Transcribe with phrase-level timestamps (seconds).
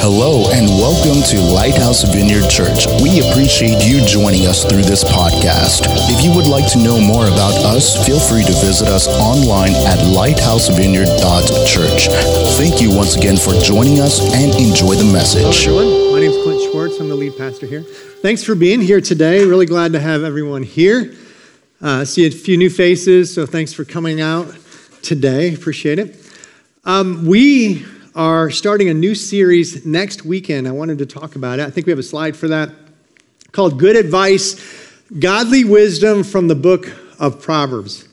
[0.00, 2.86] Hello and welcome to Lighthouse Vineyard Church.
[3.04, 5.84] We appreciate you joining us through this podcast.
[6.08, 9.74] If you would like to know more about us, feel free to visit us online
[9.84, 12.08] at lighthousevineyard.church.
[12.56, 15.66] Thank you once again for joining us and enjoy the message.
[15.66, 16.12] Hello, everyone.
[16.14, 16.98] My name is Clint Schwartz.
[16.98, 17.82] I'm the lead pastor here.
[17.82, 19.44] Thanks for being here today.
[19.44, 21.14] Really glad to have everyone here.
[21.82, 24.48] Uh, see a few new faces, so thanks for coming out
[25.02, 25.52] today.
[25.52, 26.16] Appreciate it.
[26.86, 27.84] Um, we
[28.14, 30.66] are starting a new series next weekend.
[30.66, 31.66] I wanted to talk about it.
[31.66, 32.70] I think we have a slide for that
[33.52, 34.60] called Good Advice
[35.18, 38.08] Godly Wisdom from the Book of Proverbs.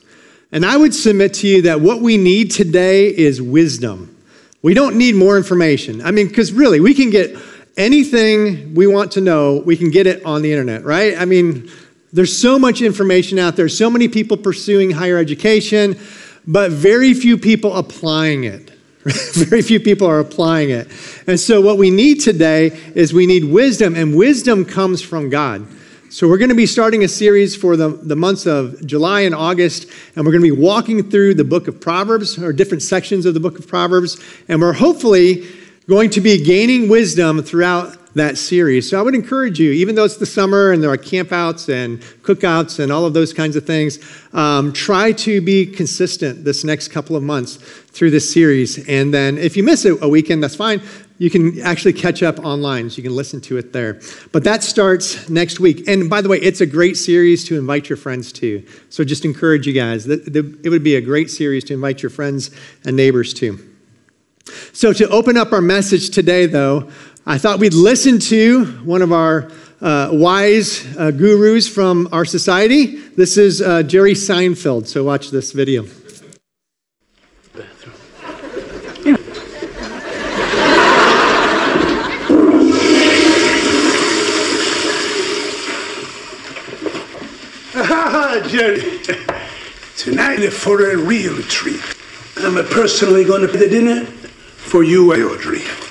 [0.52, 4.16] And I would submit to you that what we need today is wisdom.
[4.62, 6.02] We don't need more information.
[6.02, 7.36] I mean, because really, we can get
[7.76, 11.18] anything we want to know, we can get it on the internet, right?
[11.18, 11.70] I mean,
[12.14, 16.00] there's so much information out there, so many people pursuing higher education,
[16.46, 18.77] but very few people applying it.
[19.34, 20.90] Very few people are applying it.
[21.28, 25.66] And so, what we need today is we need wisdom, and wisdom comes from God.
[26.10, 29.34] So, we're going to be starting a series for the, the months of July and
[29.34, 33.26] August, and we're going to be walking through the book of Proverbs, or different sections
[33.26, 35.48] of the book of Proverbs, and we're hopefully
[35.88, 38.90] going to be gaining wisdom throughout that series.
[38.90, 42.00] So I would encourage you, even though it's the summer and there are campouts and
[42.24, 44.00] cookouts and all of those kinds of things,
[44.34, 48.88] um, try to be consistent this next couple of months through this series.
[48.88, 50.82] And then if you miss a, a weekend, that's fine.
[51.20, 54.00] You can actually catch up online, so you can listen to it there.
[54.32, 55.88] But that starts next week.
[55.88, 58.64] And by the way, it's a great series to invite your friends to.
[58.90, 60.08] So just encourage you guys.
[60.08, 62.52] It would be a great series to invite your friends
[62.86, 63.58] and neighbors to.
[64.74, 66.90] So, to open up our message today, though,
[67.30, 72.96] I thought we'd listen to one of our uh, wise uh, gurus from our society.
[72.96, 74.88] This is uh, Jerry Seinfeld.
[74.88, 75.84] So watch this video.
[88.48, 89.02] Jerry,
[89.98, 91.82] tonight for a real treat.
[92.38, 95.87] I'm personally going to pay the dinner for you Audrey.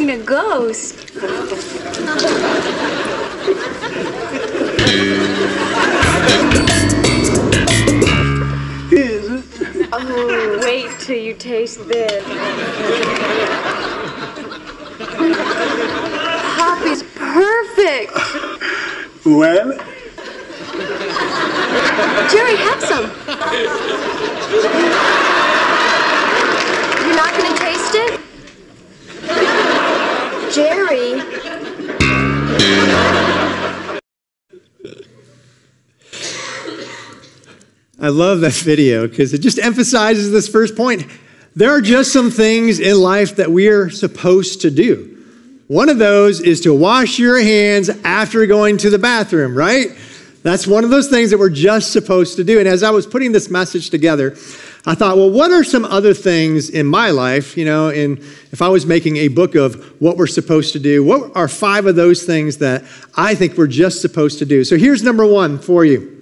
[0.00, 0.94] Seen a ghost.
[8.90, 9.88] Is it?
[9.92, 12.24] Oh, wait till you taste this.
[16.56, 18.14] Pop is perfect.
[19.26, 19.76] Well,
[22.30, 23.04] Jerry, have some.
[27.06, 27.79] You're not going to taste it?
[30.60, 31.22] Jerry.
[37.98, 41.06] I love that video because it just emphasizes this first point.
[41.56, 45.16] There are just some things in life that we are supposed to do.
[45.68, 49.88] One of those is to wash your hands after going to the bathroom, right?
[50.42, 52.58] That's one of those things that we're just supposed to do.
[52.58, 54.36] And as I was putting this message together,
[54.86, 58.18] I thought, well, what are some other things in my life, you know, and
[58.50, 61.84] if I was making a book of what we're supposed to do, what are five
[61.84, 64.64] of those things that I think we're just supposed to do?
[64.64, 66.16] So here's number one for you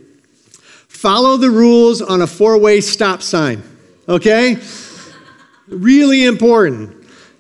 [0.89, 3.63] follow the rules on a four way stop sign,
[4.09, 4.57] okay?
[5.69, 6.97] Really important.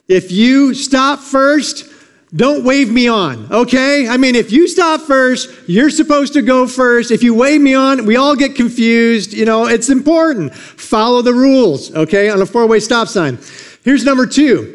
[0.06, 1.87] If you stop first,
[2.34, 4.06] don't wave me on, okay?
[4.06, 7.10] I mean, if you stop first, you're supposed to go first.
[7.10, 9.32] If you wave me on, we all get confused.
[9.32, 10.54] You know, it's important.
[10.54, 13.38] Follow the rules, okay, on a four way stop sign.
[13.82, 14.74] Here's number two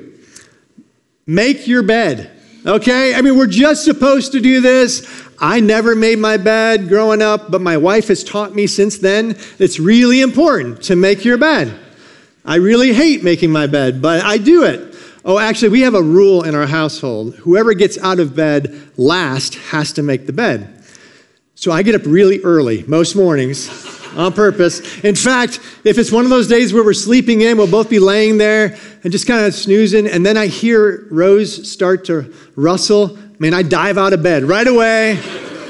[1.25, 2.31] make your bed,
[2.65, 3.13] okay?
[3.13, 5.07] I mean, we're just supposed to do this.
[5.39, 9.37] I never made my bed growing up, but my wife has taught me since then
[9.59, 11.77] it's really important to make your bed.
[12.45, 14.92] I really hate making my bed, but I do it.
[15.25, 17.35] Oh, actually, we have a rule in our household.
[17.35, 20.83] Whoever gets out of bed last has to make the bed.
[21.55, 23.69] So I get up really early most mornings
[24.17, 25.01] on purpose.
[25.01, 27.99] In fact, if it's one of those days where we're sleeping in, we'll both be
[27.99, 33.17] laying there and just kind of snoozing, and then I hear Rose start to rustle.
[33.17, 35.19] I mean, I dive out of bed right away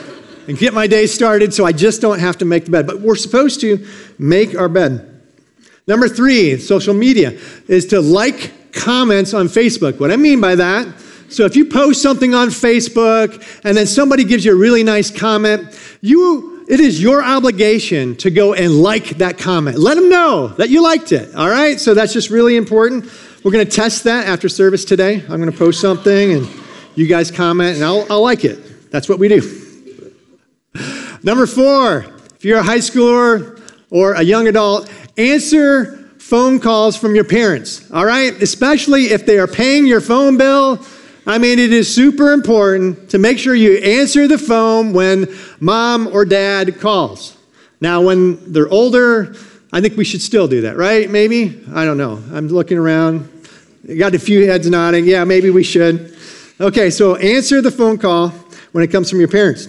[0.48, 2.88] and get my day started so I just don't have to make the bed.
[2.88, 5.22] But we're supposed to make our bed.
[5.86, 10.00] Number three, social media, is to like comments on Facebook.
[10.00, 10.88] What I mean by that,
[11.30, 15.10] so if you post something on Facebook and then somebody gives you a really nice
[15.10, 19.78] comment, you it is your obligation to go and like that comment.
[19.78, 21.36] Let them know that you liked it.
[21.36, 21.80] All right?
[21.80, 23.06] So that's just really important.
[23.44, 25.16] We're going to test that after service today.
[25.16, 26.48] I'm going to post something and
[26.96, 28.92] you guys comment and I'll, I'll like it.
[28.92, 29.42] That's what we do.
[31.24, 32.06] Number four,
[32.36, 37.92] if you're a high schooler or a young adult, answer phone calls from your parents,
[37.92, 38.42] all right?
[38.42, 40.84] Especially if they are paying your phone bill.
[41.28, 45.28] I mean, it is super important to make sure you answer the phone when
[45.60, 47.38] mom or dad calls.
[47.82, 49.36] Now, when they're older,
[49.74, 51.10] I think we should still do that, right?
[51.10, 51.62] Maybe?
[51.74, 52.24] I don't know.
[52.32, 53.30] I'm looking around.
[53.98, 55.04] Got a few heads nodding.
[55.06, 56.18] Yeah, maybe we should.
[56.60, 58.30] Okay, so answer the phone call
[58.72, 59.68] when it comes from your parents.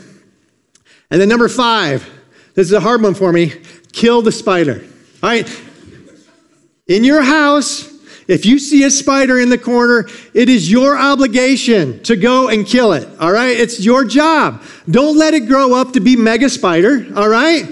[1.11, 2.09] And then number five,
[2.55, 3.53] this is a hard one for me
[3.93, 4.85] kill the spider.
[5.23, 5.64] All right?
[6.87, 7.91] In your house,
[8.29, 12.67] if you see a spider in the corner, it is your obligation to go and
[12.67, 13.09] kill it.
[13.19, 13.57] All right?
[13.57, 14.63] It's your job.
[14.91, 17.07] Don't let it grow up to be mega spider.
[17.17, 17.65] All right?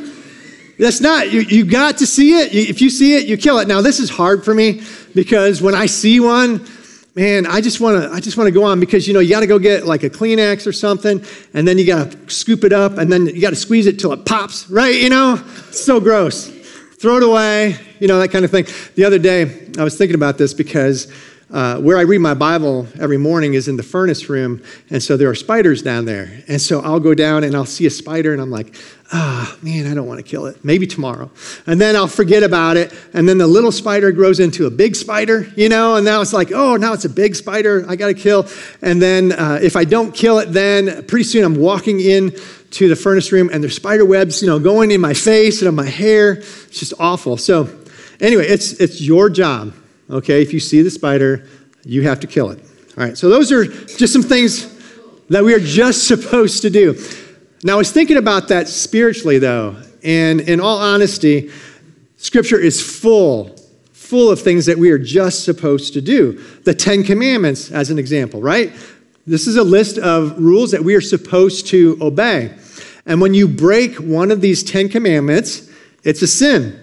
[0.78, 2.54] That's not, you, you got to see it.
[2.54, 3.68] If you see it, you kill it.
[3.68, 4.80] Now, this is hard for me
[5.14, 6.66] because when I see one,
[7.14, 9.28] man, I just want to I just want to go on because you know you
[9.28, 11.22] got to go get like a Kleenex or something,
[11.52, 13.98] and then you got to scoop it up, and then you got to squeeze it
[13.98, 14.94] till it pops, right?
[14.94, 16.61] You know, it's so gross.
[17.02, 18.64] Throw it away, you know that kind of thing.
[18.94, 21.12] The other day, I was thinking about this because.
[21.50, 25.18] Uh, where I read my Bible every morning is in the furnace room, and so
[25.18, 26.42] there are spiders down there.
[26.48, 28.74] And so I'll go down and I'll see a spider, and I'm like,
[29.12, 30.64] ah, oh, man, I don't want to kill it.
[30.64, 31.30] Maybe tomorrow.
[31.66, 32.94] And then I'll forget about it.
[33.12, 36.32] And then the little spider grows into a big spider, you know, and now it's
[36.32, 38.48] like, oh, now it's a big spider I got to kill.
[38.80, 42.32] And then uh, if I don't kill it, then pretty soon I'm walking in
[42.72, 45.68] to the furnace room and there's spider webs, you know, going in my face and
[45.68, 46.32] on my hair.
[46.32, 47.36] It's just awful.
[47.36, 47.68] So
[48.20, 49.74] anyway, it's, it's your job,
[50.10, 50.42] okay?
[50.42, 51.46] If you see the spider,
[51.84, 52.60] you have to kill it.
[52.96, 54.70] All right, so those are just some things
[55.28, 56.98] that we are just supposed to do.
[57.64, 61.50] Now, I was thinking about that spiritually, though, and in all honesty,
[62.16, 63.56] Scripture is full,
[63.92, 66.32] full of things that we are just supposed to do.
[66.64, 68.72] The Ten Commandments, as an example, right?
[69.26, 72.54] This is a list of rules that we are supposed to obey.
[73.06, 75.68] And when you break one of these Ten Commandments,
[76.04, 76.78] it's a sin.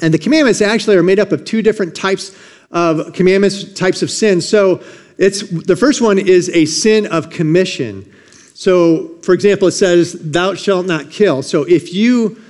[0.00, 2.36] And the commandments actually are made up of two different types
[2.70, 4.40] of commandments, types of sin.
[4.40, 4.82] So
[5.16, 8.12] it's the first one is a sin of commission.
[8.54, 11.42] So, for example, it says, Thou shalt not kill.
[11.42, 12.40] So, if you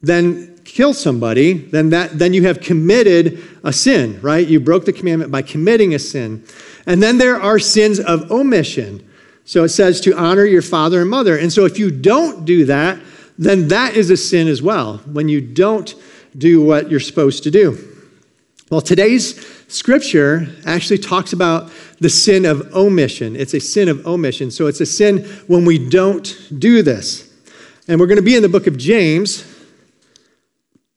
[0.00, 4.46] then kill somebody, then, that, then you have committed a sin, right?
[4.46, 6.44] You broke the commandment by committing a sin.
[6.86, 9.07] And then there are sins of omission.
[9.48, 11.38] So, it says to honor your father and mother.
[11.38, 13.00] And so, if you don't do that,
[13.38, 15.94] then that is a sin as well, when you don't
[16.36, 17.78] do what you're supposed to do.
[18.70, 23.36] Well, today's scripture actually talks about the sin of omission.
[23.36, 24.50] It's a sin of omission.
[24.50, 27.34] So it's a sin when we don't do this.
[27.88, 29.46] And we're going to be in the book of James.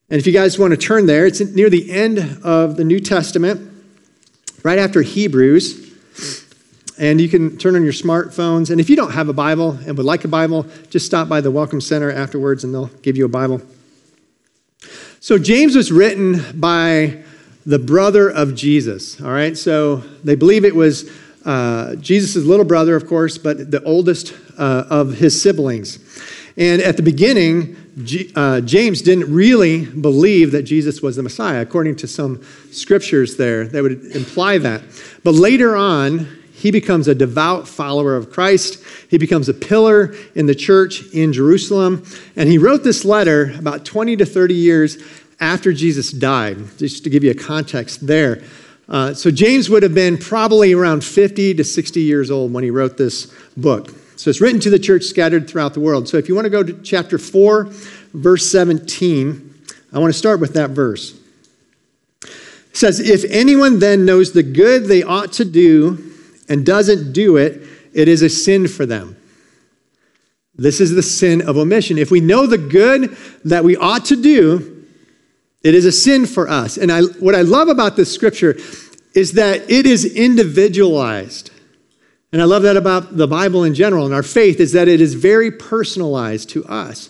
[0.09, 2.99] And if you guys want to turn there, it's near the end of the New
[2.99, 3.71] Testament,
[4.61, 5.80] right after Hebrews.
[7.01, 8.69] And you can turn on your smartphones.
[8.69, 11.41] And if you don't have a Bible and would like a Bible, just stop by
[11.41, 13.59] the Welcome Center afterwards and they'll give you a Bible.
[15.19, 17.23] So, James was written by
[17.65, 19.19] the brother of Jesus.
[19.19, 21.09] All right, so they believe it was
[21.43, 25.97] uh, Jesus' little brother, of course, but the oldest uh, of his siblings.
[26.55, 31.61] And at the beginning, G- uh, James didn't really believe that Jesus was the Messiah,
[31.61, 34.83] according to some scriptures there that would imply that.
[35.23, 36.27] But later on,
[36.61, 38.83] he becomes a devout follower of Christ.
[39.09, 42.05] He becomes a pillar in the church in Jerusalem.
[42.35, 44.97] And he wrote this letter about 20 to 30 years
[45.39, 48.43] after Jesus died, just to give you a context there.
[48.87, 52.69] Uh, so James would have been probably around 50 to 60 years old when he
[52.69, 53.89] wrote this book.
[54.15, 56.07] So it's written to the church scattered throughout the world.
[56.07, 57.69] So if you want to go to chapter 4,
[58.13, 59.55] verse 17,
[59.93, 61.19] I want to start with that verse.
[62.21, 66.10] It says, If anyone then knows the good they ought to do
[66.51, 67.61] and doesn't do it,
[67.93, 69.15] it is a sin for them.
[70.53, 71.97] This is the sin of omission.
[71.97, 73.15] If we know the good
[73.45, 74.85] that we ought to do,
[75.63, 76.77] it is a sin for us.
[76.77, 78.57] And I, what I love about this scripture
[79.15, 81.51] is that it is individualized.
[82.33, 84.99] And I love that about the Bible in general and our faith is that it
[84.99, 87.09] is very personalized to us.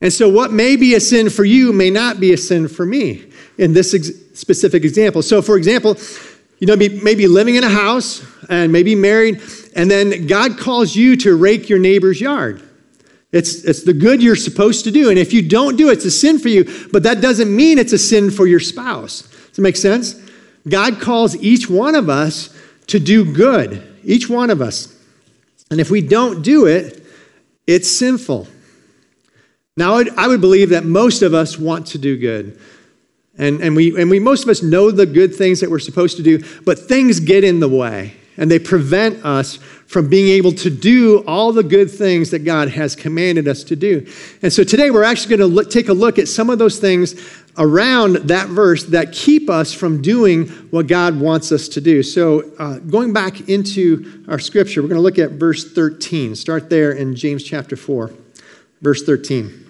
[0.00, 2.86] And so, what may be a sin for you may not be a sin for
[2.86, 5.20] me in this ex- specific example.
[5.20, 5.96] So, for example,
[6.60, 9.40] you know, maybe living in a house and maybe married,
[9.74, 12.62] and then God calls you to rake your neighbor's yard.
[13.32, 15.08] It's, it's the good you're supposed to do.
[15.08, 17.78] And if you don't do it, it's a sin for you, but that doesn't mean
[17.78, 19.22] it's a sin for your spouse.
[19.22, 20.14] Does it make sense?
[20.68, 22.54] God calls each one of us
[22.88, 24.94] to do good, each one of us.
[25.70, 27.02] And if we don't do it,
[27.66, 28.48] it's sinful.
[29.76, 32.60] Now, I would believe that most of us want to do good.
[33.40, 36.18] And, and, we, and we, most of us know the good things that we're supposed
[36.18, 39.56] to do, but things get in the way and they prevent us
[39.86, 43.76] from being able to do all the good things that God has commanded us to
[43.76, 44.06] do.
[44.42, 46.78] And so today we're actually going to look, take a look at some of those
[46.78, 52.02] things around that verse that keep us from doing what God wants us to do.
[52.02, 56.36] So, uh, going back into our scripture, we're going to look at verse 13.
[56.36, 58.12] Start there in James chapter 4,
[58.82, 59.69] verse 13.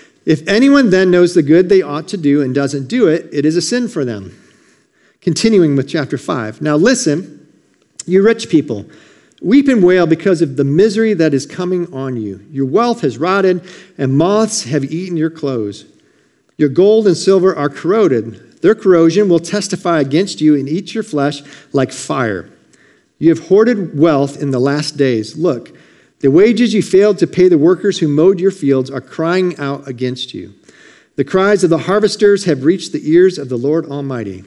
[0.25, 3.45] If anyone then knows the good they ought to do and doesn't do it, it
[3.45, 4.37] is a sin for them.
[5.19, 6.61] Continuing with chapter 5.
[6.61, 7.47] Now listen,
[8.05, 8.85] you rich people,
[9.41, 12.45] weep and wail because of the misery that is coming on you.
[12.51, 13.63] Your wealth has rotted,
[13.97, 15.85] and moths have eaten your clothes.
[16.57, 18.61] Your gold and silver are corroded.
[18.61, 21.41] Their corrosion will testify against you and eat your flesh
[21.73, 22.49] like fire.
[23.17, 25.35] You have hoarded wealth in the last days.
[25.35, 25.75] Look,
[26.21, 29.87] the wages you failed to pay the workers who mowed your fields are crying out
[29.87, 30.53] against you.
[31.15, 34.43] The cries of the harvesters have reached the ears of the Lord Almighty.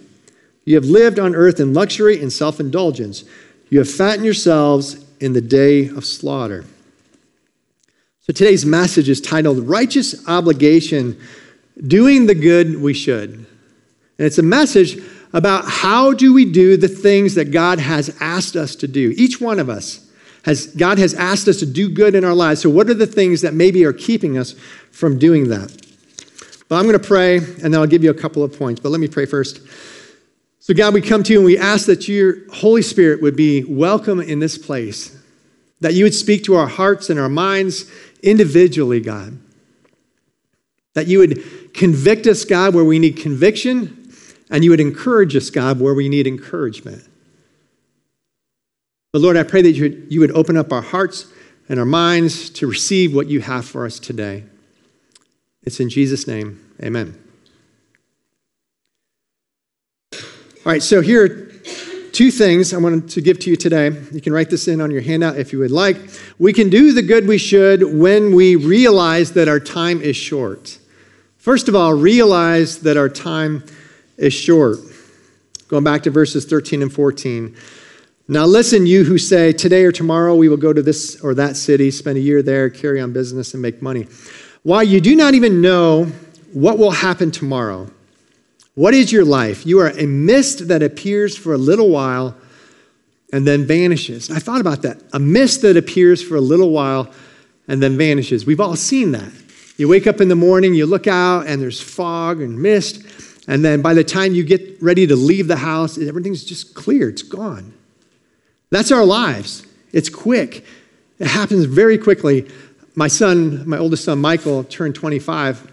[0.64, 3.24] You have lived on earth in luxury and self indulgence.
[3.70, 6.64] You have fattened yourselves in the day of slaughter.
[8.20, 11.20] So today's message is titled Righteous Obligation
[11.86, 13.30] Doing the Good We Should.
[13.32, 13.46] And
[14.26, 15.02] it's a message
[15.32, 19.40] about how do we do the things that God has asked us to do, each
[19.40, 20.03] one of us
[20.44, 22.60] has, God has asked us to do good in our lives.
[22.60, 24.52] So, what are the things that maybe are keeping us
[24.90, 25.74] from doing that?
[26.68, 28.80] But I'm going to pray, and then I'll give you a couple of points.
[28.80, 29.60] But let me pray first.
[30.60, 33.64] So, God, we come to you and we ask that your Holy Spirit would be
[33.64, 35.16] welcome in this place,
[35.80, 37.90] that you would speak to our hearts and our minds
[38.22, 39.38] individually, God.
[40.94, 44.12] That you would convict us, God, where we need conviction,
[44.50, 47.08] and you would encourage us, God, where we need encouragement.
[49.14, 51.26] But Lord, I pray that you would, you would open up our hearts
[51.68, 54.42] and our minds to receive what you have for us today.
[55.62, 56.60] It's in Jesus' name.
[56.82, 57.16] Amen.
[60.12, 60.18] All
[60.64, 61.28] right, so here are
[62.10, 63.92] two things I wanted to give to you today.
[64.10, 65.96] You can write this in on your handout if you would like.
[66.40, 70.76] We can do the good we should when we realize that our time is short.
[71.38, 73.62] First of all, realize that our time
[74.16, 74.78] is short.
[75.68, 77.54] Going back to verses 13 and 14.
[78.26, 81.56] Now, listen, you who say, Today or tomorrow we will go to this or that
[81.56, 84.06] city, spend a year there, carry on business, and make money.
[84.62, 86.06] Why you do not even know
[86.54, 87.90] what will happen tomorrow.
[88.74, 89.66] What is your life?
[89.66, 92.34] You are a mist that appears for a little while
[93.30, 94.30] and then vanishes.
[94.30, 95.02] I thought about that.
[95.12, 97.10] A mist that appears for a little while
[97.68, 98.46] and then vanishes.
[98.46, 99.30] We've all seen that.
[99.76, 103.02] You wake up in the morning, you look out, and there's fog and mist.
[103.48, 107.10] And then by the time you get ready to leave the house, everything's just clear,
[107.10, 107.74] it's gone.
[108.74, 109.64] That's our lives.
[109.92, 110.64] It's quick,
[111.20, 112.50] it happens very quickly.
[112.96, 115.70] My son, my oldest son, Michael, turned 25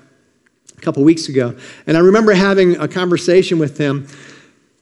[0.77, 1.57] a couple weeks ago.
[1.87, 4.07] And I remember having a conversation with him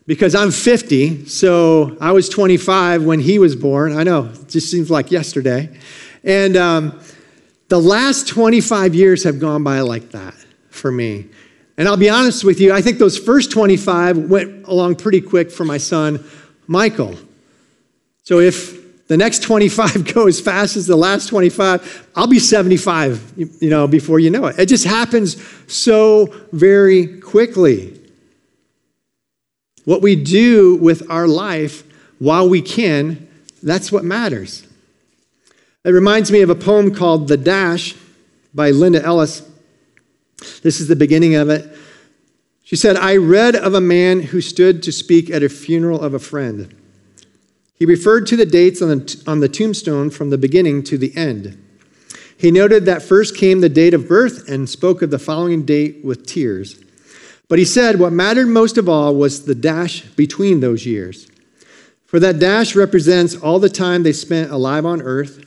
[0.05, 3.97] because I'm 50, so I was 25 when he was born.
[3.97, 5.69] I know, it just seems like yesterday.
[6.25, 6.99] And um,
[7.69, 10.35] the last 25 years have gone by like that
[10.71, 11.29] for me.
[11.77, 15.49] And I'll be honest with you, I think those first 25 went along pretty quick
[15.51, 16.21] for my son,
[16.67, 17.15] Michael.
[18.23, 23.33] So if the next 25 go as fast as the last 25, I'll be 75,
[23.59, 24.59] you know, before you know it.
[24.59, 27.99] It just happens so very quickly.
[29.83, 31.83] What we do with our life
[32.19, 33.27] while we can,
[33.63, 34.65] that's what matters.
[35.83, 37.95] It reminds me of a poem called The Dash
[38.53, 39.41] by Linda Ellis.
[40.61, 41.75] This is the beginning of it.
[42.63, 46.13] She said, I read of a man who stood to speak at a funeral of
[46.13, 46.75] a friend.
[47.79, 51.15] He referred to the dates on the, on the tombstone from the beginning to the
[51.15, 51.65] end.
[52.37, 56.03] He noted that first came the date of birth and spoke of the following date
[56.03, 56.77] with tears.
[57.47, 61.29] But he said what mattered most of all was the dash between those years.
[62.05, 65.45] For that dash represents all the time they spent alive on earth,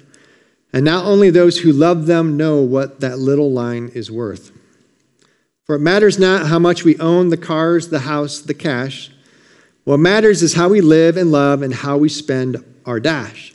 [0.73, 4.53] and not only those who love them know what that little line is worth.
[5.65, 9.11] For it matters not how much we own the cars, the house, the cash.
[9.85, 13.53] What matters is how we live and love and how we spend our dash.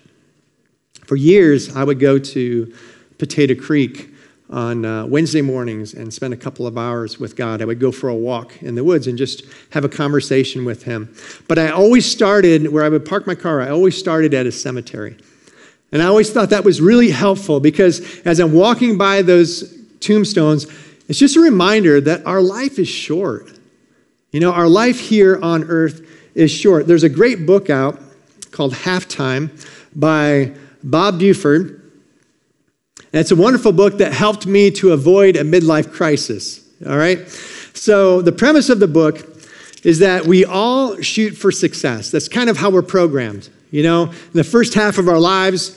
[1.05, 2.73] For years, I would go to
[3.17, 4.09] Potato Creek
[4.49, 7.61] on uh, Wednesday mornings and spend a couple of hours with God.
[7.61, 10.83] I would go for a walk in the woods and just have a conversation with
[10.83, 11.13] Him.
[11.47, 14.51] But I always started where I would park my car, I always started at a
[14.51, 15.17] cemetery.
[15.93, 20.67] And I always thought that was really helpful because as I'm walking by those tombstones,
[21.07, 23.57] it's just a reminder that our life is short.
[24.31, 26.06] You know, our life here on earth
[26.37, 26.87] is short.
[26.87, 27.99] There's a great book out
[28.51, 29.49] called Halftime
[29.95, 30.53] by
[30.83, 31.81] Bob Buford.
[33.11, 36.63] And it's a wonderful book that helped me to avoid a midlife crisis.
[36.85, 37.27] All right?
[37.73, 39.25] So, the premise of the book
[39.83, 42.11] is that we all shoot for success.
[42.11, 43.49] That's kind of how we're programmed.
[43.71, 45.69] You know, in the first half of our lives,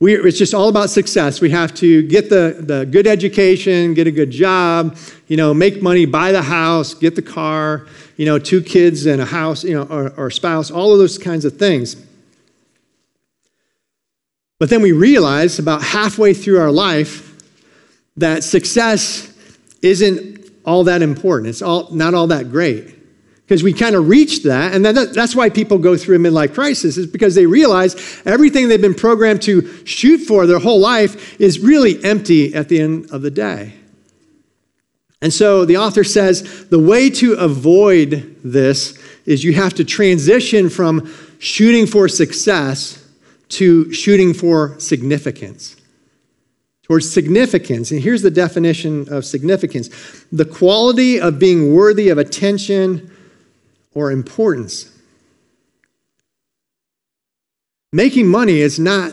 [0.00, 1.40] we, it's just all about success.
[1.40, 5.82] We have to get the, the good education, get a good job, you know, make
[5.82, 7.86] money, buy the house, get the car,
[8.16, 10.98] you know, two kids and a house, you know, or, or a spouse, all of
[10.98, 11.96] those kinds of things.
[14.60, 17.42] But then we realize about halfway through our life
[18.16, 19.32] that success
[19.82, 21.48] isn't all that important.
[21.48, 22.97] It's all, not all that great.
[23.48, 26.52] Because we kind of reached that, and then that's why people go through a midlife
[26.52, 31.40] crisis, is because they realize everything they've been programmed to shoot for their whole life
[31.40, 33.72] is really empty at the end of the day.
[35.22, 40.68] And so the author says the way to avoid this is you have to transition
[40.68, 43.02] from shooting for success
[43.48, 45.74] to shooting for significance.
[46.82, 47.90] Towards significance.
[47.92, 49.88] And here's the definition of significance
[50.30, 53.10] the quality of being worthy of attention
[53.98, 54.96] or importance.
[57.92, 59.10] Making money is not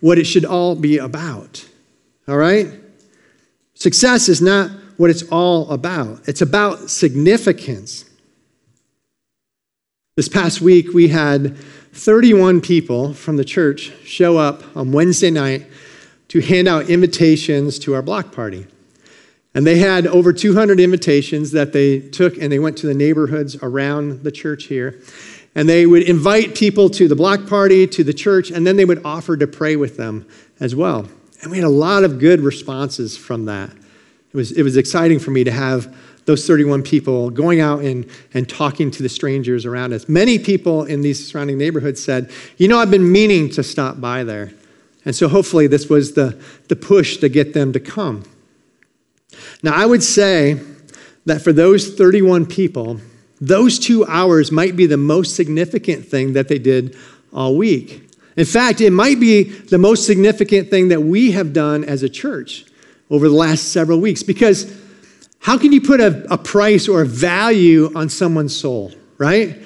[0.00, 1.68] what it should all be about.
[2.26, 2.68] All right?
[3.74, 8.06] Success is not what it's all about, it's about significance.
[10.16, 11.58] This past week, we had
[11.92, 15.66] 31 people from the church show up on Wednesday night
[16.28, 18.66] to hand out invitations to our block party.
[19.54, 23.56] And they had over 200 invitations that they took and they went to the neighborhoods
[23.62, 24.98] around the church here.
[25.54, 28.86] And they would invite people to the block party, to the church, and then they
[28.86, 30.26] would offer to pray with them
[30.60, 31.06] as well.
[31.42, 33.70] And we had a lot of good responses from that.
[33.70, 38.08] It was, it was exciting for me to have those 31 people going out and,
[38.32, 40.08] and talking to the strangers around us.
[40.08, 44.24] Many people in these surrounding neighborhoods said, You know, I've been meaning to stop by
[44.24, 44.52] there.
[45.04, 48.24] And so hopefully this was the, the push to get them to come.
[49.62, 50.60] Now, I would say
[51.26, 53.00] that for those 31 people,
[53.40, 56.96] those two hours might be the most significant thing that they did
[57.32, 58.08] all week.
[58.36, 62.08] In fact, it might be the most significant thing that we have done as a
[62.08, 62.64] church
[63.10, 64.74] over the last several weeks because
[65.40, 69.58] how can you put a, a price or a value on someone's soul, right?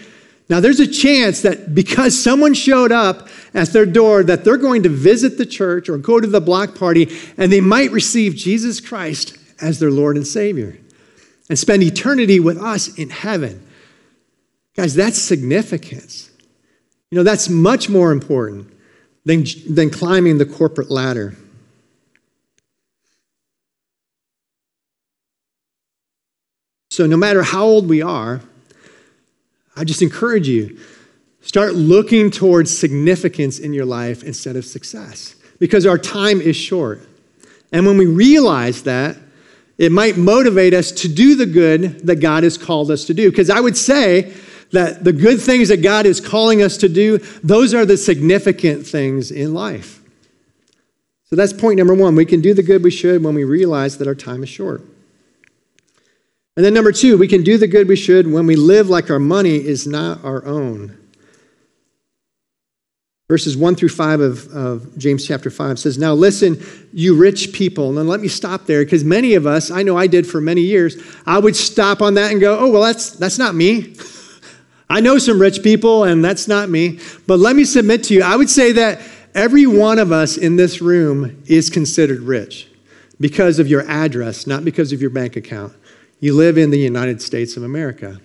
[0.48, 4.84] Now, there's a chance that because someone showed up at their door, that they're going
[4.84, 8.80] to visit the church or go to the block party and they might receive Jesus
[8.80, 10.78] Christ as their Lord and Savior
[11.48, 13.66] and spend eternity with us in heaven.
[14.74, 16.30] Guys, that's significance.
[17.10, 18.72] You know, that's much more important
[19.24, 21.36] than, than climbing the corporate ladder.
[26.90, 28.40] So, no matter how old we are,
[29.76, 30.78] I just encourage you
[31.42, 37.06] start looking towards significance in your life instead of success because our time is short.
[37.70, 39.16] And when we realize that,
[39.78, 43.30] it might motivate us to do the good that God has called us to do.
[43.30, 44.32] Because I would say
[44.72, 48.86] that the good things that God is calling us to do, those are the significant
[48.86, 50.00] things in life.
[51.24, 52.14] So that's point number one.
[52.14, 54.82] We can do the good we should when we realize that our time is short.
[56.56, 59.10] And then number two, we can do the good we should when we live like
[59.10, 60.96] our money is not our own.
[63.28, 66.62] Verses 1 through 5 of, of James chapter 5 says, Now listen,
[66.92, 67.88] you rich people.
[67.88, 70.40] And then let me stop there because many of us, I know I did for
[70.40, 73.96] many years, I would stop on that and go, Oh, well, that's, that's not me.
[74.88, 77.00] I know some rich people and that's not me.
[77.26, 79.00] But let me submit to you, I would say that
[79.34, 82.68] every one of us in this room is considered rich
[83.18, 85.72] because of your address, not because of your bank account.
[86.20, 88.20] You live in the United States of America.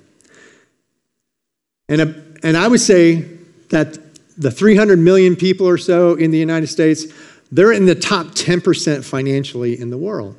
[1.89, 3.21] And, a, and I would say
[3.69, 3.97] that
[4.41, 7.05] the 300 million people or so in the United States,
[7.51, 10.35] they're in the top 10% financially in the world.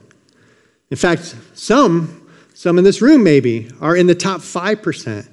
[0.90, 5.28] In fact, some, some in this room maybe, are in the top 5%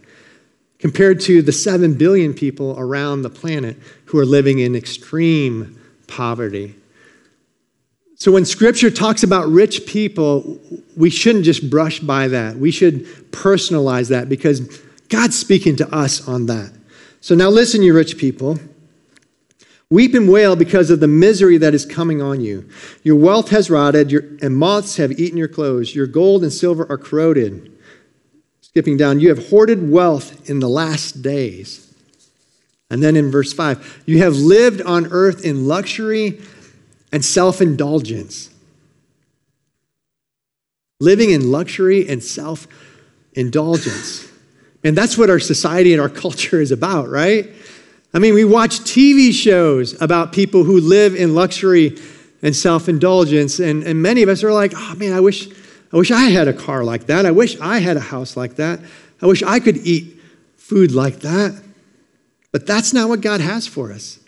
[0.78, 6.76] compared to the 7 billion people around the planet who are living in extreme poverty.
[8.16, 10.60] So when scripture talks about rich people,
[10.96, 12.58] we shouldn't just brush by that.
[12.58, 14.62] We should personalize that because
[15.10, 16.72] God's speaking to us on that.
[17.22, 18.60] So now listen, you rich people.
[19.92, 22.70] Weep and wail because of the misery that is coming on you.
[23.04, 25.96] Your wealth has rotted, your, and moths have eaten your clothes.
[25.96, 27.76] Your gold and silver are corroded.
[28.62, 31.92] Skipping down, you have hoarded wealth in the last days.
[32.92, 36.40] And then in verse 5, you have lived on earth in luxury
[37.12, 38.52] and self indulgence.
[41.00, 42.68] Living in luxury and self
[43.34, 44.29] indulgence.
[44.84, 47.50] And that's what our society and our culture is about, right?
[48.14, 51.98] I mean, we watch TV shows about people who live in luxury
[52.42, 55.48] and self indulgence, and, and many of us are like, oh man, I wish,
[55.94, 57.26] I wish I had a car like that.
[57.26, 58.80] I wish I had a house like that.
[59.22, 60.20] I wish I could eat
[60.56, 61.62] food like that.
[62.52, 64.20] But that's not what God has for us.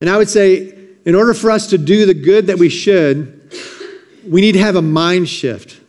[0.00, 3.52] And I would say, in order for us to do the good that we should,
[4.26, 5.80] we need to have a mind shift.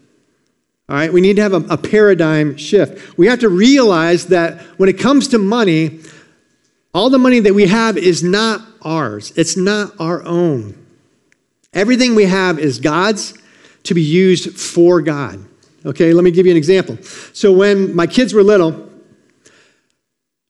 [0.89, 3.17] All right, we need to have a, a, paradigm shift.
[3.17, 6.01] We have to realize that when it comes to money,
[6.93, 10.77] all the money that we have is not ours, it's not our own.
[11.71, 13.33] Everything we have is God's
[13.83, 15.43] to be used for God.
[15.85, 16.97] Okay, let me give you an example.
[17.31, 18.89] So when my kids were little,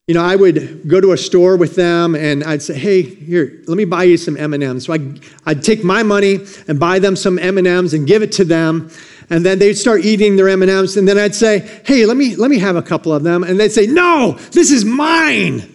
[0.08, 3.62] you know, I would go to a store with them and I'd say, "Hey, here,
[3.68, 5.00] let me buy you some M&Ms." So I,
[5.46, 8.92] I'd take my money and buy them some M&Ms and give it to them
[9.30, 12.50] and then they'd start eating their m&ms and then i'd say hey let me let
[12.50, 13.44] me have a couple of them.
[13.44, 15.70] And they'd say no this is mine.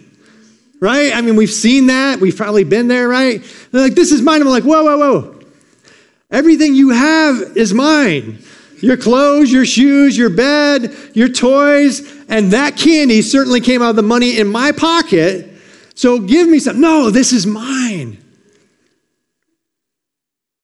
[0.81, 1.13] Right?
[1.13, 2.19] I mean we've seen that.
[2.19, 3.43] We've probably been there right?
[3.71, 4.41] They're like this is mine.
[4.41, 5.39] I'm like whoa whoa whoa.
[6.31, 8.39] Everything you have is mine.
[8.77, 13.95] Your clothes your shoes your bed your toys and that candy certainly came out of
[13.95, 15.49] the money in my pocket.
[15.95, 16.79] So give me some.
[16.79, 18.17] No this is mine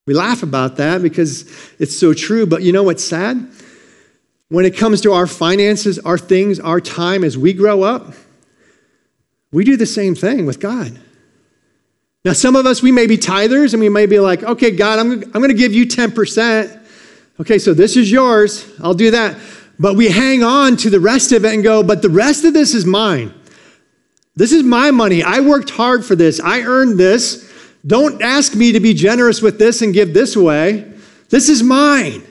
[0.06, 3.50] we laugh about that because it's so true, but you know what's sad?
[4.50, 8.14] When it comes to our finances, our things, our time as we grow up,
[9.52, 11.00] we do the same thing with God.
[12.24, 15.00] Now, some of us, we may be tithers and we may be like, okay, God,
[15.00, 16.84] I'm, I'm going to give you 10%.
[17.40, 18.72] Okay, so this is yours.
[18.82, 19.38] I'll do that.
[19.78, 22.54] But we hang on to the rest of it and go, but the rest of
[22.54, 23.34] this is mine.
[24.36, 25.24] This is my money.
[25.24, 26.40] I worked hard for this.
[26.40, 27.52] I earned this.
[27.86, 30.92] Don't ask me to be generous with this and give this away.
[31.30, 32.24] This is mine.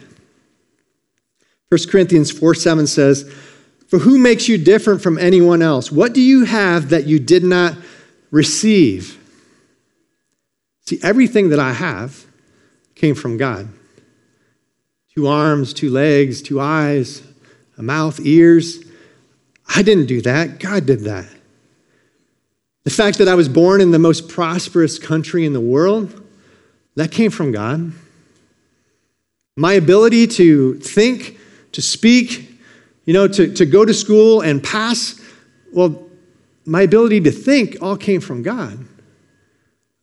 [1.68, 3.32] 1 Corinthians 4 7 says,
[3.88, 5.90] For who makes you different from anyone else?
[5.92, 7.76] What do you have that you did not
[8.30, 9.20] receive?
[10.86, 12.26] See, everything that I have
[12.94, 13.68] came from God
[15.14, 17.22] two arms, two legs, two eyes,
[17.78, 18.82] a mouth, ears.
[19.74, 20.58] I didn't do that.
[20.58, 21.28] God did that.
[22.84, 26.22] The fact that I was born in the most prosperous country in the world,
[26.96, 27.92] that came from God.
[29.56, 31.38] My ability to think,
[31.72, 32.60] to speak,
[33.04, 35.20] you know, to, to go to school and pass,
[35.72, 36.08] well,
[36.66, 38.78] my ability to think all came from God.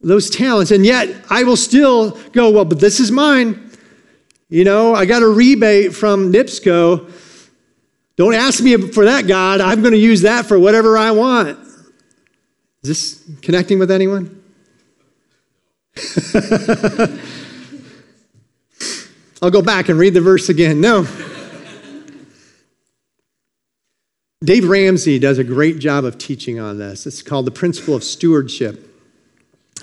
[0.02, 0.72] Those talents.
[0.72, 3.72] And yet I will still go, well, but this is mine.
[4.50, 7.10] You know, I got a rebate from NIPSCO.
[8.18, 9.62] Don't ask me for that, God.
[9.62, 11.58] I'm going to use that for whatever I want.
[12.84, 14.42] Is this connecting with anyone?
[19.42, 20.82] I'll go back and read the verse again.
[20.82, 21.06] No.
[24.44, 27.06] Dave Ramsey does a great job of teaching on this.
[27.06, 28.88] It's called the principle of stewardship.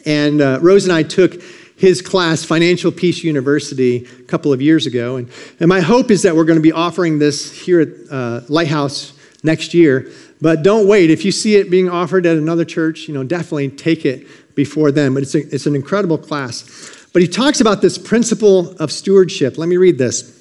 [0.05, 1.41] And uh, Rose and I took
[1.77, 5.17] his class, Financial Peace University, a couple of years ago.
[5.17, 5.31] And,
[5.61, 9.13] and my hope is that we're going to be offering this here at uh, Lighthouse
[9.45, 10.11] next year.
[10.41, 11.11] But don't wait.
[11.11, 14.93] If you see it being offered at another church, you know, definitely take it before
[14.93, 15.15] them.
[15.15, 17.09] But it's, a, it's an incredible class.
[17.13, 19.59] But he talks about this principle of stewardship.
[19.59, 20.35] Let me read this.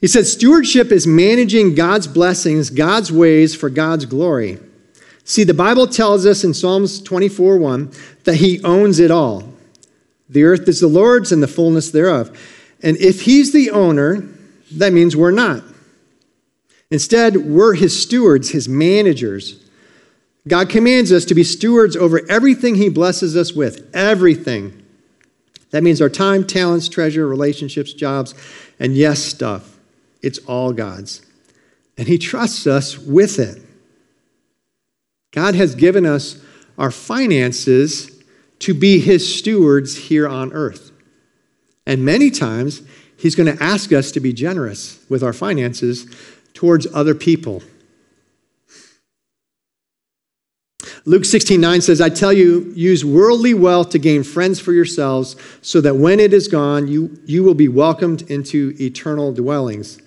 [0.00, 4.58] He said, Stewardship is managing God's blessings, God's ways for God's glory.
[5.24, 7.92] See, the Bible tells us in Psalms 24 1
[8.24, 9.52] that he owns it all.
[10.28, 12.36] The earth is the Lord's and the fullness thereof.
[12.82, 14.28] And if he's the owner,
[14.72, 15.62] that means we're not.
[16.90, 19.64] Instead, we're his stewards, his managers.
[20.46, 24.84] God commands us to be stewards over everything he blesses us with, everything.
[25.70, 28.34] That means our time, talents, treasure, relationships, jobs,
[28.78, 29.78] and yes, stuff.
[30.22, 31.26] It's all God's.
[31.98, 33.62] And he trusts us with it.
[35.32, 36.40] God has given us
[36.78, 38.22] our finances
[38.60, 40.92] to be his stewards here on earth.
[41.86, 42.82] And many times,
[43.16, 46.06] he's going to ask us to be generous with our finances
[46.56, 47.62] towards other people.
[51.04, 55.36] Luke 16, 9 says, I tell you, use worldly wealth to gain friends for yourselves,
[55.60, 60.00] so that when it is gone, you, you will be welcomed into eternal dwellings.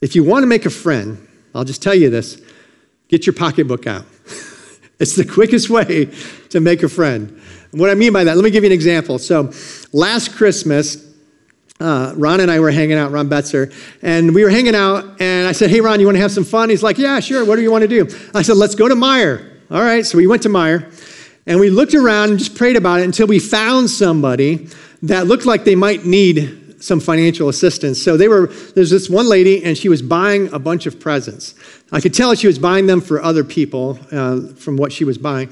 [0.00, 2.40] If you want to make a friend, I'll just tell you this
[3.08, 4.06] get your pocketbook out.
[5.00, 6.08] It's the quickest way
[6.50, 7.28] to make a friend.
[7.72, 9.18] And what I mean by that, let me give you an example.
[9.18, 9.52] So
[9.92, 11.13] last Christmas,
[11.80, 15.48] uh, Ron and I were hanging out, Ron Betzer, and we were hanging out, and
[15.48, 16.70] I said, Hey, Ron, you want to have some fun?
[16.70, 17.44] He's like, Yeah, sure.
[17.44, 18.08] What do you want to do?
[18.34, 19.50] I said, Let's go to Meijer.
[19.70, 20.92] All right, so we went to Meijer,
[21.46, 24.68] and we looked around and just prayed about it until we found somebody
[25.02, 28.00] that looked like they might need some financial assistance.
[28.00, 31.54] So they were, there's this one lady, and she was buying a bunch of presents.
[31.90, 35.16] I could tell she was buying them for other people uh, from what she was
[35.16, 35.50] buying.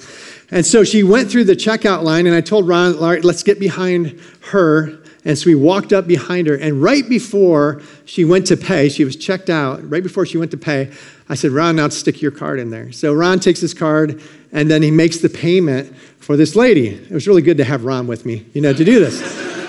[0.50, 3.42] And so she went through the checkout line, and I told Ron, all right, let's
[3.42, 5.01] get behind her.
[5.24, 9.04] And so we walked up behind her, and right before she went to pay, she
[9.04, 9.88] was checked out.
[9.88, 10.90] Right before she went to pay,
[11.28, 12.90] I said, Ron, now stick your card in there.
[12.90, 16.88] So Ron takes his card, and then he makes the payment for this lady.
[16.88, 19.50] It was really good to have Ron with me, you know, to do this.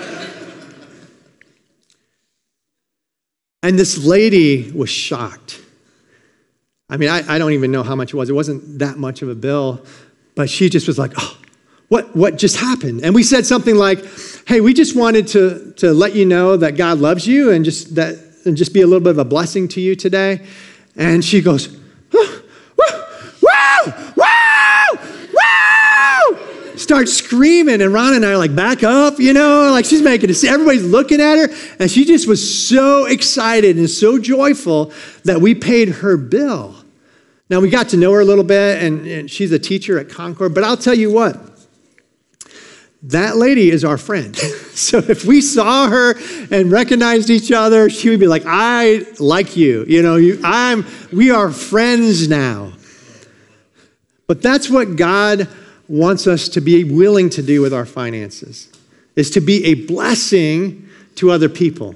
[3.64, 5.58] And this lady was shocked.
[6.90, 8.28] I mean, I, I, don't even know how much it was.
[8.28, 9.82] It wasn't that much of a bill,
[10.34, 11.38] but she just was like, oh,
[11.88, 13.02] what, what just happened?
[13.04, 14.04] And we said something like,
[14.46, 17.94] hey, we just wanted to, to let you know that God loves you and just,
[17.94, 20.44] that, and just be a little bit of a blessing to you today.
[20.96, 21.76] And she goes,
[22.12, 22.40] oh,
[26.76, 30.28] starts screaming, and Ron and I are like, back up, you know, like she's making
[30.30, 30.44] it.
[30.44, 34.92] Everybody's looking at her, and she just was so excited and so joyful
[35.24, 36.74] that we paid her bill.
[37.48, 40.08] Now, we got to know her a little bit, and, and she's a teacher at
[40.08, 41.53] Concord, but I'll tell you what,
[43.04, 44.34] that lady is our friend.
[44.36, 46.14] so if we saw her
[46.50, 49.84] and recognized each other, she would be like, I like you.
[49.86, 52.72] You know, you, I'm, we are friends now.
[54.26, 55.48] But that's what God
[55.86, 58.70] wants us to be willing to do with our finances
[59.16, 61.92] is to be a blessing to other people.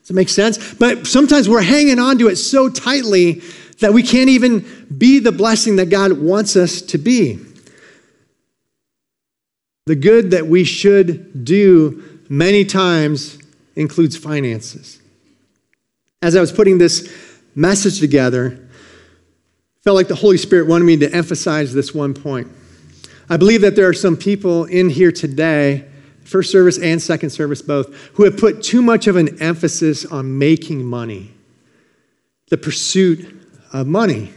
[0.00, 0.74] Does it make sense?
[0.74, 3.40] But sometimes we're hanging on to it so tightly
[3.80, 7.40] that we can't even be the blessing that God wants us to be.
[9.86, 13.38] The good that we should do many times
[13.74, 15.00] includes finances.
[16.20, 17.12] As I was putting this
[17.54, 18.68] message together,
[19.82, 22.48] felt like the Holy Spirit wanted me to emphasize this one point.
[23.28, 25.88] I believe that there are some people in here today,
[26.22, 30.38] first service and second service both, who have put too much of an emphasis on
[30.38, 31.32] making money,
[32.50, 34.32] the pursuit of money.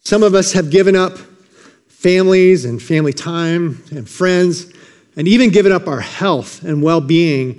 [0.00, 1.16] Some of us have given up
[2.04, 4.70] families and family time and friends,
[5.16, 7.58] and even given up our health and well being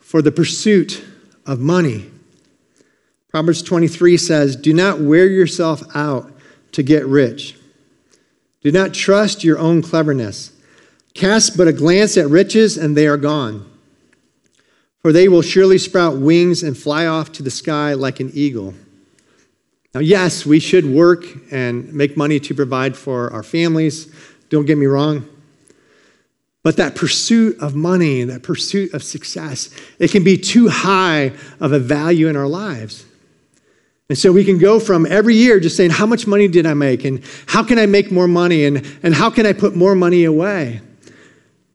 [0.00, 1.04] for the pursuit
[1.44, 2.08] of money.
[3.30, 6.32] Proverbs 23 says, Do not wear yourself out
[6.70, 7.56] to get rich.
[8.60, 10.52] Do not trust your own cleverness.
[11.14, 13.68] Cast but a glance at riches, and they are gone.
[15.02, 18.72] For they will surely sprout wings and fly off to the sky like an eagle.
[19.94, 24.12] Now, yes, we should work and make money to provide for our families.
[24.48, 25.28] Don't get me wrong.
[26.62, 31.72] But that pursuit of money, that pursuit of success, it can be too high of
[31.72, 33.04] a value in our lives.
[34.08, 36.74] And so we can go from every year just saying, How much money did I
[36.74, 37.04] make?
[37.04, 38.64] And how can I make more money?
[38.64, 40.80] And, and how can I put more money away?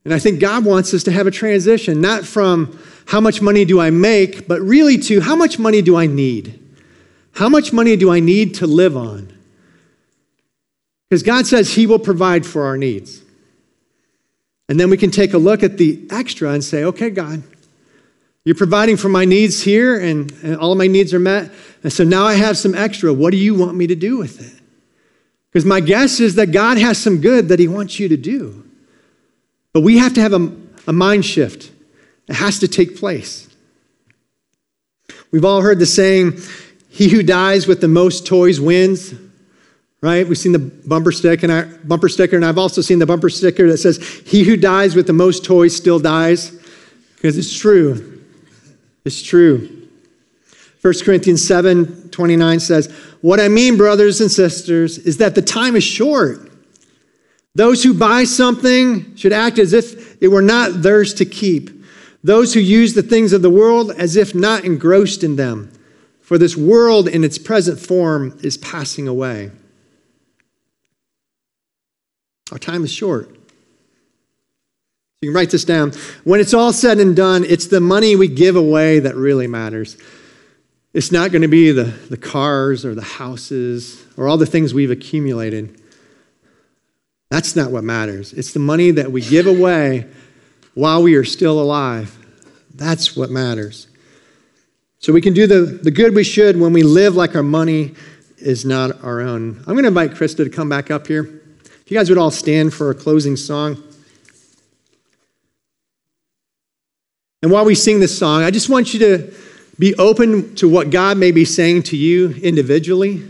[0.03, 3.65] And I think God wants us to have a transition, not from how much money
[3.65, 6.59] do I make, but really to how much money do I need?
[7.35, 9.31] How much money do I need to live on?
[11.09, 13.21] Because God says He will provide for our needs.
[14.67, 17.43] And then we can take a look at the extra and say, okay, God,
[18.45, 21.51] you're providing for my needs here, and, and all my needs are met.
[21.83, 23.13] And so now I have some extra.
[23.13, 24.61] What do you want me to do with it?
[25.51, 28.63] Because my guess is that God has some good that He wants you to do.
[29.73, 30.51] But we have to have a,
[30.87, 31.71] a mind shift,
[32.29, 33.49] it has to take place.
[35.31, 36.39] We've all heard the saying,
[36.95, 39.13] He who dies with the most toys wins.
[39.99, 40.25] Right?
[40.25, 43.29] We've seen the bumper sticker, and I, bumper sticker, and I've also seen the bumper
[43.29, 46.51] sticker that says, "He who dies with the most toys still dies,"
[47.15, 48.21] because it's true.
[49.03, 49.69] It's true.
[50.81, 55.75] 1 Corinthians 7 29 says, What I mean, brothers and sisters, is that the time
[55.75, 56.49] is short.
[57.55, 61.71] Those who buy something should act as if it were not theirs to keep.
[62.23, 65.71] Those who use the things of the world as if not engrossed in them.
[66.25, 69.51] For this world in its present form is passing away.
[72.51, 73.29] Our time is short.
[75.21, 75.91] You can write this down.
[76.23, 79.97] When it's all said and done, it's the money we give away that really matters.
[80.95, 84.73] It's not going to be the, the cars or the houses or all the things
[84.73, 85.79] we've accumulated.
[87.29, 88.33] That's not what matters.
[88.33, 90.09] It's the money that we give away
[90.73, 92.17] while we are still alive.
[92.73, 93.89] That's what matters.
[95.05, 97.93] So we can do the, the good we should when we live like our money
[98.39, 99.55] is not our own.
[99.59, 101.43] I'm going to invite Krista to come back up here.
[101.63, 103.83] If you guys would all stand for a closing song.
[107.43, 109.31] And while we sing this song, I just want you to
[109.77, 113.21] be open to what God may be saying to you individually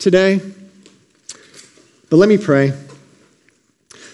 [0.00, 0.40] today.
[2.08, 2.72] But let me pray.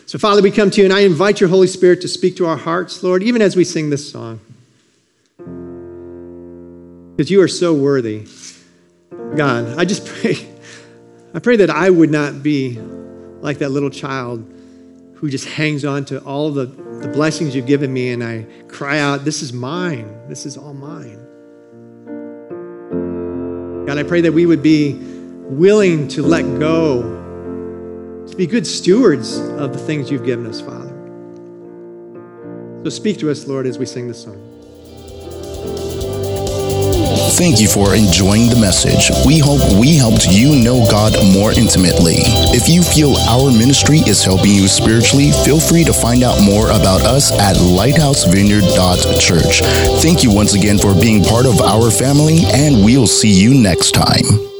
[0.04, 2.44] So, Father, we come to you and I invite your Holy Spirit to speak to
[2.44, 4.38] our hearts, Lord, even as we sing this song.
[7.16, 8.26] Because you are so worthy.
[9.36, 10.36] God, I just pray,
[11.32, 12.78] I pray that I would not be
[13.40, 14.52] like that little child
[15.14, 18.98] who just hangs on to all the, the blessings you've given me and I cry
[18.98, 20.28] out, This is mine.
[20.28, 21.22] This is all mine.
[23.86, 24.92] God, I pray that we would be
[25.48, 27.02] willing to let go,
[28.28, 30.92] to be good stewards of the things you've given us, Father.
[32.84, 34.45] So speak to us, Lord, as we sing this song.
[37.34, 39.10] Thank you for enjoying the message.
[39.26, 42.16] We hope we helped you know God more intimately.
[42.54, 46.70] If you feel our ministry is helping you spiritually, feel free to find out more
[46.70, 49.60] about us at lighthousevineyard.church.
[50.02, 53.92] Thank you once again for being part of our family, and we'll see you next
[53.92, 54.55] time.